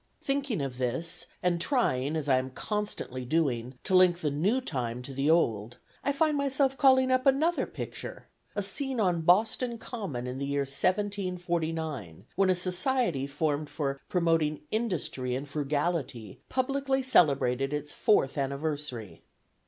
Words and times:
Thinking 0.19 0.61
of 0.61 0.79
this, 0.79 1.27
and 1.43 1.61
trying, 1.61 2.15
as 2.15 2.27
I 2.27 2.39
am 2.39 2.49
constantly 2.49 3.23
doing, 3.23 3.77
to 3.83 3.93
link 3.93 4.17
the 4.17 4.31
new 4.31 4.59
time 4.59 5.03
to 5.03 5.13
the 5.13 5.29
old, 5.29 5.77
I 6.03 6.11
find 6.11 6.35
myself 6.35 6.75
calling 6.75 7.11
up 7.11 7.27
another 7.27 7.67
picture, 7.67 8.25
a 8.55 8.63
scene 8.63 8.99
on 8.99 9.21
Boston 9.21 9.77
Common 9.77 10.25
in 10.25 10.39
the 10.39 10.47
year 10.47 10.61
1749, 10.61 12.25
when 12.35 12.49
a 12.49 12.55
society, 12.55 13.27
formed 13.27 13.69
for 13.69 14.01
promoting 14.09 14.61
industry 14.71 15.35
and 15.35 15.47
frugality, 15.47 16.41
publicly 16.49 17.03
celebrated 17.03 17.71
its 17.71 17.93
fourth 17.93 18.39
anniversary. 18.39 19.21